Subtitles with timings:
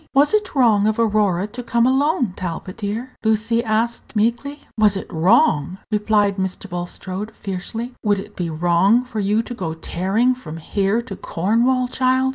[0.15, 4.61] "Was it wrong of Aurora to come alone, Talbot, dear?" Lucy asked, meekly.
[4.75, 6.67] "Was it wrong?" repeated Mr.
[6.67, 7.93] Bulstrode, fiercely.
[8.03, 12.29] "Would it be wrong for you to go tearing from here to Cornwall, child?"